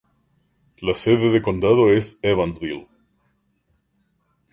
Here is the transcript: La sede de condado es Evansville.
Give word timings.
La 0.79 0.95
sede 0.95 1.29
de 1.31 1.43
condado 1.43 1.91
es 1.93 2.17
Evansville. 2.23 2.87